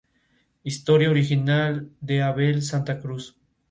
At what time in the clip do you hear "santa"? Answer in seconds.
2.63-2.97